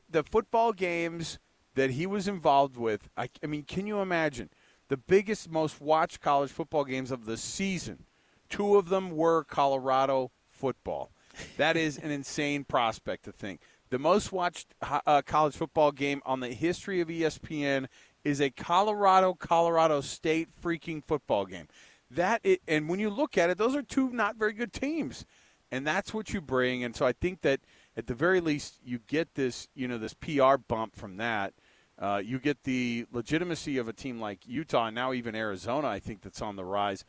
the 0.09 0.25
football 0.25 0.73
games 0.73 1.39
that 1.75 1.91
he 1.91 2.07
was 2.07 2.27
involved 2.27 2.77
with. 2.77 3.09
I, 3.17 3.29
I 3.43 3.47
mean, 3.47 3.63
can 3.63 3.87
you 3.87 4.01
imagine 4.01 4.51
the 4.89 4.97
biggest, 4.97 5.51
most 5.51 5.81
watched 5.81 6.21
college 6.21 6.51
football 6.51 6.85
games 6.85 7.11
of 7.11 7.25
the 7.27 7.37
season? 7.37 8.05
Two 8.49 8.77
of 8.77 8.89
them 8.89 9.17
were 9.17 9.45
Colorado 9.45 10.31
football. 10.51 11.11
That 11.57 11.77
is 11.77 11.99
an 11.99 12.11
insane 12.11 12.65
prospect 12.65 13.25
to 13.25 13.33
think. 13.33 13.61
The 13.91 13.99
most 13.99 14.33
watched 14.33 14.75
uh, 14.83 15.23
college 15.23 15.55
football 15.55 15.93
game 15.93 16.23
on 16.27 16.41
the 16.41 16.49
history 16.49 17.01
of 17.01 17.09
ESPN 17.09 17.87
is 18.25 18.41
a 18.41 18.51
Colorado 18.51 19.35
Colorado 19.35 20.01
State 20.01 20.49
freaking 20.61 21.05
football 21.05 21.47
game. 21.47 21.69
That 22.11 22.45
and 22.67 22.89
when 22.89 22.99
you 22.99 23.11
look 23.11 23.37
at 23.39 23.51
it, 23.51 23.59
those 23.59 23.77
are 23.77 23.83
two 23.83 24.11
not 24.11 24.37
very 24.37 24.53
good 24.53 24.73
teams. 24.73 25.25
and 25.71 25.87
that's 25.87 26.15
what 26.15 26.33
you 26.33 26.41
bring. 26.41 26.85
And 26.85 26.95
so 26.95 27.07
I 27.07 27.13
think 27.13 27.43
that 27.43 27.61
at 27.97 28.07
the 28.07 28.15
very 28.15 28.41
least 28.41 28.79
you 28.85 29.01
get 29.07 29.35
this, 29.35 29.69
you 29.75 29.89
know, 29.89 29.99
this 29.99 30.15
PR 30.15 30.57
bump 30.57 30.97
from 30.97 31.17
that. 31.17 31.55
Uh, 31.99 32.21
you 32.23 32.39
get 32.39 32.65
the 32.65 33.07
legitimacy 33.11 33.79
of 33.79 33.89
a 33.89 33.93
team 33.93 34.21
like 34.21 34.47
Utah, 34.47 34.87
and 34.87 34.95
now 34.95 35.13
even 35.15 35.35
Arizona. 35.35 35.89
I 35.89 35.99
think 35.99 36.21
that's 36.21 36.43
on 36.43 36.57
the 36.57 36.65
rise, 36.65 37.05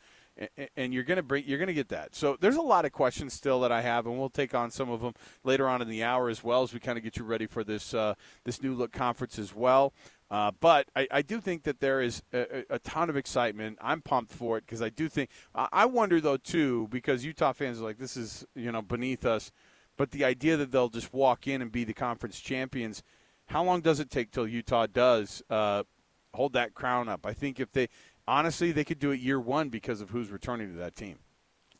and, 0.76 0.94
you're 0.94 1.04
going 1.04 1.16
to 1.16 1.22
bring, 1.22 1.44
you're 1.46 1.58
going 1.58 1.68
to 1.68 1.74
get 1.74 1.88
that. 1.88 2.14
So 2.14 2.36
there's 2.40 2.56
a 2.56 2.62
lot 2.62 2.84
of 2.84 2.92
questions 2.92 3.32
still 3.34 3.60
that 3.60 3.72
I 3.72 3.82
have, 3.82 4.06
and 4.06 4.18
we'll 4.18 4.30
take 4.30 4.54
on 4.54 4.70
some 4.70 4.90
of 4.90 5.00
them 5.00 5.14
later 5.44 5.68
on 5.68 5.82
in 5.82 5.88
the 5.88 6.02
hour 6.02 6.28
as 6.28 6.42
well 6.44 6.62
as 6.62 6.72
we 6.72 6.80
kind 6.80 6.98
of 6.98 7.04
get 7.04 7.16
you 7.16 7.24
ready 7.24 7.46
for 7.46 7.64
this 7.64 7.94
uh, 7.94 8.14
this 8.44 8.62
new 8.62 8.74
look 8.74 8.92
conference 8.92 9.38
as 9.38 9.54
well. 9.54 9.92
Uh, 10.30 10.50
but 10.60 10.86
I, 10.94 11.08
I, 11.10 11.22
do 11.22 11.40
think 11.40 11.62
that 11.62 11.80
there 11.80 12.02
is 12.02 12.22
a, 12.34 12.62
a, 12.68 12.78
ton 12.78 13.08
of 13.08 13.16
excitement. 13.16 13.78
I'm 13.80 14.02
pumped 14.02 14.30
for 14.30 14.58
it 14.58 14.66
because 14.66 14.82
I 14.82 14.90
do 14.90 15.08
think. 15.08 15.30
I 15.54 15.86
wonder 15.86 16.20
though 16.20 16.36
too 16.36 16.86
because 16.90 17.24
Utah 17.24 17.52
fans 17.52 17.80
are 17.80 17.84
like, 17.84 17.96
this 17.96 18.14
is 18.14 18.44
you 18.54 18.70
know 18.70 18.82
beneath 18.82 19.24
us. 19.24 19.50
But 19.96 20.10
the 20.10 20.26
idea 20.26 20.56
that 20.58 20.70
they'll 20.70 20.90
just 20.90 21.14
walk 21.14 21.46
in 21.48 21.62
and 21.62 21.72
be 21.72 21.84
the 21.84 21.94
conference 21.94 22.38
champions 22.38 23.02
how 23.48 23.64
long 23.64 23.80
does 23.80 23.98
it 23.98 24.10
take 24.10 24.30
till 24.30 24.46
Utah 24.46 24.86
does 24.86 25.42
uh, 25.50 25.82
hold 26.34 26.52
that 26.52 26.74
crown 26.74 27.08
up? 27.08 27.26
I 27.26 27.32
think 27.32 27.58
if 27.58 27.72
they 27.72 27.88
honestly 28.28 28.70
they 28.72 28.84
could 28.84 28.98
do 28.98 29.10
it 29.10 29.20
year 29.20 29.40
one 29.40 29.70
because 29.70 30.00
of 30.00 30.10
who's 30.10 30.30
returning 30.30 30.72
to 30.72 30.78
that 30.78 30.94
team. 30.94 31.18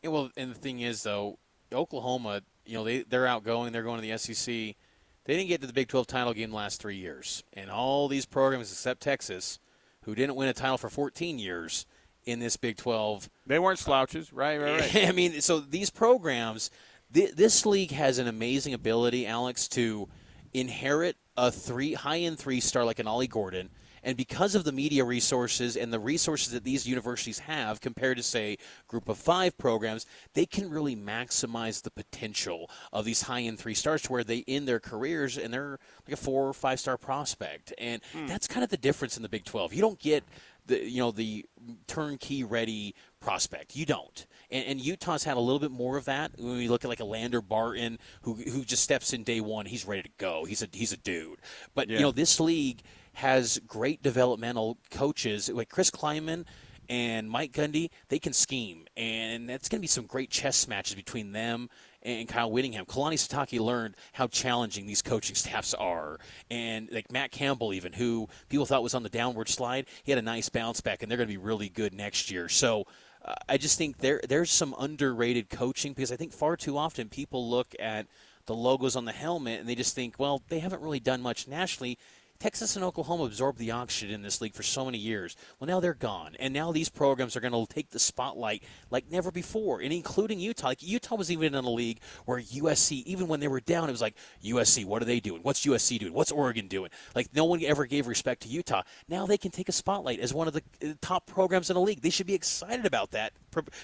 Yeah, 0.02 0.10
well, 0.10 0.30
and 0.36 0.50
the 0.50 0.58
thing 0.58 0.80
is 0.80 1.02
though, 1.02 1.38
Oklahoma, 1.72 2.42
you 2.64 2.74
know, 2.74 2.84
they 2.84 3.02
they're 3.02 3.26
outgoing, 3.26 3.72
they're 3.72 3.82
going 3.82 4.00
to 4.00 4.08
the 4.08 4.16
SEC. 4.18 4.46
They 4.46 5.36
didn't 5.36 5.48
get 5.48 5.60
to 5.60 5.66
the 5.66 5.74
Big 5.74 5.88
12 5.88 6.06
title 6.06 6.32
game 6.32 6.50
the 6.50 6.56
last 6.56 6.80
three 6.80 6.96
years, 6.96 7.44
and 7.52 7.70
all 7.70 8.08
these 8.08 8.24
programs 8.24 8.72
except 8.72 9.02
Texas, 9.02 9.58
who 10.02 10.14
didn't 10.14 10.36
win 10.36 10.48
a 10.48 10.54
title 10.54 10.78
for 10.78 10.88
14 10.88 11.38
years 11.38 11.84
in 12.24 12.38
this 12.40 12.56
Big 12.56 12.78
12, 12.78 13.28
they 13.46 13.58
weren't 13.58 13.78
slouches, 13.78 14.32
right? 14.32 14.58
Right. 14.58 14.80
right. 14.80 15.08
I 15.08 15.12
mean, 15.12 15.40
so 15.42 15.60
these 15.60 15.90
programs, 15.90 16.70
th- 17.12 17.32
this 17.32 17.66
league 17.66 17.90
has 17.90 18.18
an 18.18 18.26
amazing 18.26 18.72
ability, 18.72 19.26
Alex, 19.26 19.68
to 19.68 20.08
inherit 20.54 21.16
a 21.36 21.50
three 21.50 21.94
high 21.94 22.20
end 22.20 22.38
three 22.38 22.60
star 22.60 22.84
like 22.84 22.98
an 22.98 23.06
Ollie 23.06 23.26
Gordon. 23.26 23.70
And 24.08 24.16
because 24.16 24.54
of 24.54 24.64
the 24.64 24.72
media 24.72 25.04
resources 25.04 25.76
and 25.76 25.92
the 25.92 25.98
resources 25.98 26.54
that 26.54 26.64
these 26.64 26.88
universities 26.88 27.40
have 27.40 27.82
compared 27.82 28.16
to, 28.16 28.22
say, 28.22 28.56
group 28.86 29.06
of 29.10 29.18
five 29.18 29.58
programs, 29.58 30.06
they 30.32 30.46
can 30.46 30.70
really 30.70 30.96
maximize 30.96 31.82
the 31.82 31.90
potential 31.90 32.70
of 32.90 33.04
these 33.04 33.20
high 33.20 33.42
end 33.42 33.58
three 33.58 33.74
stars 33.74 34.00
to 34.00 34.12
where 34.12 34.24
they 34.24 34.44
end 34.48 34.66
their 34.66 34.80
careers 34.80 35.36
and 35.36 35.52
they're 35.52 35.78
like 36.06 36.14
a 36.14 36.16
four 36.16 36.48
or 36.48 36.54
five 36.54 36.80
star 36.80 36.96
prospect. 36.96 37.74
And 37.76 38.00
mm. 38.14 38.26
that's 38.26 38.48
kind 38.48 38.64
of 38.64 38.70
the 38.70 38.78
difference 38.78 39.18
in 39.18 39.22
the 39.22 39.28
Big 39.28 39.44
12. 39.44 39.74
You 39.74 39.82
don't 39.82 39.98
get 39.98 40.24
the 40.64 40.88
you 40.88 41.00
know 41.00 41.10
the 41.10 41.44
turnkey 41.86 42.44
ready 42.44 42.94
prospect. 43.20 43.76
You 43.76 43.84
don't. 43.84 44.26
And, 44.50 44.64
and, 44.66 44.80
Utah's 44.80 45.24
had 45.24 45.36
a 45.36 45.40
little 45.40 45.58
bit 45.58 45.70
more 45.70 45.98
of 45.98 46.06
that. 46.06 46.32
When 46.38 46.58
you 46.58 46.70
look 46.70 46.84
at 46.84 46.88
like 46.88 47.00
a 47.00 47.04
Lander 47.04 47.42
Barton, 47.42 47.98
who 48.22 48.34
who 48.34 48.64
just 48.64 48.82
steps 48.82 49.12
in 49.12 49.22
day 49.22 49.42
one, 49.42 49.66
he's 49.66 49.84
ready 49.84 50.02
to 50.02 50.10
go. 50.16 50.46
He's 50.46 50.62
a 50.62 50.68
he's 50.72 50.92
a 50.92 50.96
dude. 50.96 51.40
But 51.74 51.88
yeah. 51.88 51.96
you 51.96 52.02
know 52.02 52.12
this 52.12 52.40
league 52.40 52.82
has 53.14 53.60
great 53.66 54.02
developmental 54.02 54.78
coaches 54.90 55.48
like 55.48 55.68
Chris 55.68 55.90
Klieman 55.90 56.44
and 56.88 57.28
Mike 57.28 57.52
Gundy. 57.52 57.90
They 58.08 58.18
can 58.18 58.32
scheme, 58.32 58.86
and 58.96 59.48
that's 59.48 59.68
going 59.68 59.78
to 59.78 59.82
be 59.82 59.88
some 59.88 60.06
great 60.06 60.30
chess 60.30 60.66
matches 60.68 60.94
between 60.94 61.32
them 61.32 61.68
and 62.02 62.28
Kyle 62.28 62.50
Whittingham. 62.50 62.86
Kalani 62.86 63.14
Sitake 63.14 63.60
learned 63.60 63.96
how 64.12 64.26
challenging 64.28 64.86
these 64.86 65.02
coaching 65.02 65.34
staffs 65.34 65.74
are. 65.74 66.18
And 66.50 66.88
like 66.90 67.10
Matt 67.10 67.32
Campbell, 67.32 67.72
even, 67.72 67.92
who 67.92 68.28
people 68.48 68.66
thought 68.66 68.82
was 68.82 68.94
on 68.94 69.02
the 69.02 69.08
downward 69.08 69.48
slide, 69.48 69.86
he 70.04 70.12
had 70.12 70.18
a 70.18 70.22
nice 70.22 70.48
bounce 70.48 70.80
back, 70.80 71.02
and 71.02 71.10
they're 71.10 71.18
going 71.18 71.28
to 71.28 71.32
be 71.32 71.38
really 71.38 71.68
good 71.68 71.92
next 71.92 72.30
year. 72.30 72.48
So 72.48 72.86
uh, 73.24 73.34
I 73.48 73.58
just 73.58 73.76
think 73.78 73.98
there 73.98 74.20
there's 74.28 74.50
some 74.50 74.74
underrated 74.78 75.50
coaching 75.50 75.92
because 75.92 76.12
I 76.12 76.16
think 76.16 76.32
far 76.32 76.56
too 76.56 76.78
often 76.78 77.08
people 77.08 77.48
look 77.48 77.74
at 77.78 78.06
the 78.46 78.54
logos 78.54 78.96
on 78.96 79.04
the 79.04 79.12
helmet 79.12 79.60
and 79.60 79.68
they 79.68 79.74
just 79.74 79.94
think, 79.94 80.14
well, 80.18 80.42
they 80.48 80.60
haven't 80.60 80.82
really 80.82 81.00
done 81.00 81.20
much 81.20 81.46
nationally. 81.46 81.98
Texas 82.40 82.76
and 82.76 82.84
Oklahoma 82.84 83.24
absorbed 83.24 83.58
the 83.58 83.72
oxygen 83.72 84.14
in 84.14 84.22
this 84.22 84.40
league 84.40 84.54
for 84.54 84.62
so 84.62 84.84
many 84.84 84.98
years. 84.98 85.36
Well, 85.58 85.66
now 85.66 85.80
they're 85.80 85.94
gone, 85.94 86.36
and 86.38 86.54
now 86.54 86.70
these 86.70 86.88
programs 86.88 87.36
are 87.36 87.40
going 87.40 87.52
to 87.52 87.66
take 87.72 87.90
the 87.90 87.98
spotlight 87.98 88.62
like 88.90 89.10
never 89.10 89.30
before, 89.30 89.80
and 89.80 89.92
including 89.92 90.38
Utah. 90.38 90.68
Like 90.68 90.82
Utah 90.82 91.16
was 91.16 91.32
even 91.32 91.54
in 91.54 91.64
a 91.64 91.70
league 91.70 92.00
where 92.26 92.40
USC, 92.40 93.02
even 93.04 93.26
when 93.26 93.40
they 93.40 93.48
were 93.48 93.60
down, 93.60 93.88
it 93.88 93.92
was 93.92 94.00
like 94.00 94.14
USC. 94.44 94.84
What 94.84 95.02
are 95.02 95.04
they 95.04 95.18
doing? 95.18 95.42
What's 95.42 95.66
USC 95.66 95.98
doing? 95.98 96.12
What's 96.12 96.30
Oregon 96.30 96.68
doing? 96.68 96.90
Like 97.14 97.28
no 97.34 97.44
one 97.44 97.62
ever 97.64 97.86
gave 97.86 98.06
respect 98.06 98.42
to 98.42 98.48
Utah. 98.48 98.82
Now 99.08 99.26
they 99.26 99.38
can 99.38 99.50
take 99.50 99.68
a 99.68 99.72
spotlight 99.72 100.20
as 100.20 100.32
one 100.32 100.46
of 100.46 100.54
the 100.54 100.62
uh, 100.82 100.94
top 101.00 101.26
programs 101.26 101.70
in 101.70 101.74
the 101.74 101.80
league. 101.80 102.02
They 102.02 102.10
should 102.10 102.26
be 102.26 102.34
excited 102.34 102.86
about 102.86 103.10
that 103.12 103.32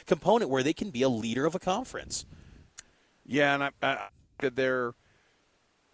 component 0.07 0.51
where 0.51 0.63
they 0.63 0.73
can 0.73 0.91
be 0.91 1.03
a 1.03 1.09
leader 1.09 1.45
of 1.45 1.55
a 1.55 1.59
conference. 1.59 2.25
Yeah, 3.27 3.55
and 3.55 3.65
I, 3.65 3.71
I 3.83 4.09
that 4.41 4.57
they're 4.57 4.95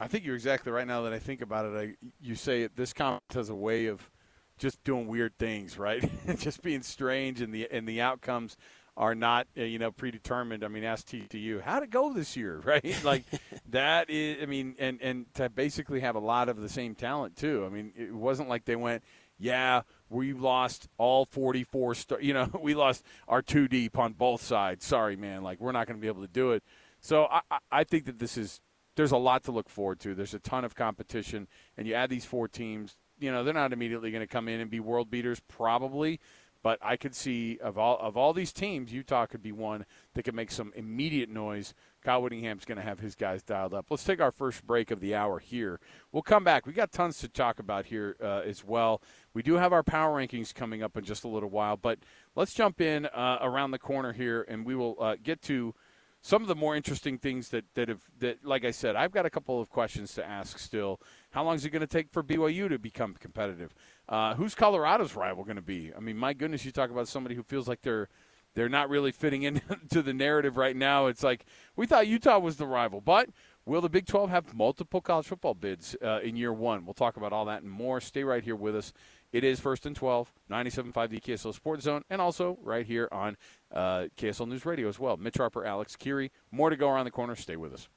I 0.01 0.09
think 0.09 0.25
you're 0.25 0.35
exactly 0.35 0.73
right. 0.73 0.87
Now 0.87 1.03
that 1.03 1.13
I 1.13 1.19
think 1.19 1.43
about 1.43 1.67
it, 1.67 1.77
I, 1.77 2.07
you 2.21 2.35
say 2.35 2.63
it, 2.63 2.75
this 2.75 2.95
conference 2.95 3.35
has 3.35 3.51
a 3.51 3.55
way 3.55 3.87
of 3.87 4.11
just 4.57 4.83
doing 4.83 5.07
weird 5.07 5.37
things, 5.39 5.79
right? 5.79 6.03
just 6.39 6.63
being 6.63 6.83
strange, 6.83 7.43
and 7.43 7.53
the 7.53 7.69
and 7.71 7.87
the 7.87 8.01
outcomes 8.01 8.57
are 8.97 9.15
not 9.15 9.47
uh, 9.59 9.63
you 9.63 9.79
know 9.79 9.93
predetermined. 9.93 10.65
I 10.65 10.69
mean, 10.69 10.85
ask 10.85 11.07
TCU 11.07 11.61
how 11.61 11.81
to 11.81 11.87
go 11.87 12.15
this 12.15 12.35
year, 12.35 12.61
right? 12.65 12.85
Like 13.05 13.25
that 13.69 14.09
is, 14.09 14.43
I 14.43 14.47
mean, 14.47 14.75
and 14.79 15.01
and 15.03 15.27
to 15.35 15.51
basically 15.51 16.01
have 16.01 16.17
a 16.17 16.21
lot 16.21 16.49
of 16.49 16.61
the 16.61 16.69
same 16.69 16.95
talent 16.95 17.37
too. 17.37 17.65
I 17.67 17.69
mean, 17.69 17.93
it 17.95 18.15
wasn't 18.15 18.49
like 18.49 18.65
they 18.65 18.77
went, 18.77 19.05
yeah, 19.39 19.83
we 20.09 20.33
lost 20.33 20.89
all 20.97 21.27
44 21.27 21.95
star. 21.95 22.21
You 22.23 22.33
know, 22.33 22.51
we 22.63 22.75
lost 22.75 23.05
our 23.29 23.43
two 23.43 23.69
deep 23.69 23.99
on 23.99 24.15
both 24.15 24.43
sides. 24.43 24.87
Sorry, 24.87 25.17
man. 25.17 25.43
Like 25.43 25.61
we're 25.61 25.73
not 25.73 25.87
going 25.87 25.99
to 25.99 26.03
be 26.03 26.09
able 26.09 26.23
to 26.23 26.33
do 26.33 26.53
it. 26.53 26.63
So 27.03 27.25
I, 27.25 27.41
I 27.71 27.85
think 27.85 28.05
that 28.07 28.19
this 28.19 28.37
is 28.37 28.61
there's 28.97 29.13
a 29.13 29.17
lot 29.17 29.45
to 29.45 29.53
look 29.53 29.69
forward 29.69 30.01
to. 30.01 30.15
There's 30.15 30.35
a 30.35 30.39
ton 30.39 30.65
of 30.65 30.75
competition, 30.75 31.49
and 31.77 31.87
you 31.87 31.95
add 31.95 32.11
these 32.11 32.25
four 32.25 32.49
teams. 32.49 32.97
You 33.19 33.31
know, 33.31 33.45
they're 33.45 33.55
not 33.55 33.73
immediately 33.73 34.11
going 34.11 34.23
to 34.23 34.33
come 34.33 34.49
in 34.49 34.61
and 34.61 34.71
be 34.71 34.81
world 34.81 35.11
beaters, 35.11 35.41
probably, 35.49 36.21
but 36.63 36.79
I 36.83 36.97
could 36.97 37.15
see 37.15 37.59
of 37.63 37.79
all 37.79 37.99
of 37.99 38.17
all 38.17 38.33
these 38.33 38.53
teams, 38.53 38.93
Utah 38.93 39.27
could 39.27 39.43
be 39.43 39.53
one 39.53 39.87
that 40.15 40.25
could 40.25 40.35
make 40.35 40.51
some 40.51 40.73
immediate 40.77 41.29
noise. 41.29 41.75
Kyle 42.03 42.23
Whittingham's 42.23 42.65
going 42.65 42.77
to 42.77 42.85
have 42.85 43.01
his 43.01 43.15
guys 43.15 43.43
dialed 43.43 43.75
up. 43.75 43.87
Let's 43.91 44.05
take 44.05 44.21
our 44.21 44.33
first 44.33 44.67
break 44.67 44.91
of 44.91 45.01
the 45.01 45.15
hour 45.15 45.39
here. 45.39 45.81
We'll 46.13 46.23
come 46.23 46.45
back. 46.45 46.67
We 46.67 46.73
got 46.73 46.93
tons 46.93 47.19
to 47.19 47.29
talk 47.29 47.59
about 47.59 47.87
here 47.87 48.17
uh, 48.23 48.41
as 48.41 48.65
well. 48.65 49.03
We 49.35 49.43
do 49.43 49.55
have 49.55 49.73
our 49.73 49.83
power 49.83 50.19
rankings 50.19 50.55
coming 50.55 50.83
up 50.83 50.97
in 50.97 51.05
just 51.05 51.25
a 51.25 51.29
little 51.29 51.51
while, 51.51 51.77
but 51.77 51.99
let's 52.35 52.55
jump 52.55 52.81
in 52.81 53.07
uh, 53.07 53.39
around 53.43 53.71
the 53.71 53.79
corner 53.79 54.13
here, 54.13 54.47
and 54.49 54.65
we 54.65 54.75
will 54.75 54.97
uh, 54.99 55.17
get 55.23 55.43
to 55.43 55.75
some 56.23 56.43
of 56.43 56.49
the 56.49 56.55
more 56.55 56.77
interesting 56.77 57.19
things 57.19 57.49
that, 57.49 57.65
that 57.75 57.89
have 57.89 58.03
that 58.19 58.45
like 58.45 58.65
I 58.65 58.71
said, 58.71 58.97
I've 58.97 59.13
got 59.13 59.27
a 59.27 59.31
couple 59.31 59.61
of 59.61 59.71
questions 59.71 60.15
to 60.15 60.27
ask 60.27 60.59
still. 60.59 61.01
How 61.31 61.45
long 61.45 61.57
is 61.57 61.65
it 61.65 61.71
going 61.71 61.81
to 61.81 61.87
take 61.87 62.11
for 62.13 62.23
BYU 62.23 62.69
to 62.69 62.79
become 62.79 63.15
competitive? 63.19 63.75
Uh, 64.09 64.35
who's 64.35 64.55
Colorado's 64.55 65.17
rival 65.17 65.45
going 65.45 65.57
to 65.57 65.63
be? 65.63 65.93
I 65.97 66.01
mean, 66.01 66.17
my 66.17 66.35
goodness, 66.35 66.65
you 66.65 66.73
talk 66.73 66.91
about 66.91 67.09
somebody 67.09 67.35
who 67.35 67.43
feels 67.43 67.69
like 67.69 67.83
they're 67.83 68.09
they're 68.55 68.69
not 68.69 68.91
really 68.91 69.13
fitting 69.13 69.45
into 69.45 70.03
the 70.03 70.13
narrative 70.13 70.57
right 70.57 70.77
now. 70.77 71.07
It's 71.07 71.23
like 71.23 71.47
we 71.77 71.87
thought 71.87 72.07
Utah 72.07 72.39
was 72.39 72.57
the 72.57 72.67
rival, 72.67 73.01
but 73.01 73.31
will 73.65 73.81
the 73.81 73.89
Big 73.89 74.07
12 74.07 74.31
have 74.31 74.55
multiple 74.55 75.01
college 75.01 75.27
football 75.27 75.55
bids 75.55 75.97
uh, 76.03 76.21
in 76.21 76.37
year 76.37 76.53
one? 76.53 76.85
We'll 76.85 76.95
talk 76.95 77.17
about 77.17 77.33
all 77.33 77.45
that 77.47 77.63
and 77.63 77.71
more. 77.71 78.01
Stay 78.01 78.25
right 78.25 78.43
here 78.43 78.57
with 78.57 78.77
us. 78.77 78.93
It 79.33 79.45
is 79.45 79.61
first 79.61 79.87
and 79.87 79.95
12, 79.95 80.33
97.5 80.51 81.11
the 81.11 81.21
KSL 81.21 81.55
Sports 81.55 81.85
Zone, 81.85 82.03
and 82.11 82.21
also 82.21 82.59
right 82.63 82.85
here 82.85 83.09
on 83.13 83.37
uh, 83.73 84.07
KSL 84.17 84.49
News 84.49 84.67
Radio 84.67 84.89
as 84.89 84.99
well. 84.99 85.17
Mitch 85.17 85.37
Harper, 85.37 85.65
Alex 85.65 85.95
Kirry. 85.97 86.33
More 86.51 86.71
to 86.71 86.77
go 86.77 86.89
around 86.91 87.05
the 87.05 87.11
corner. 87.11 87.37
Stay 87.37 87.57
with 87.57 87.73
us. 87.73 87.89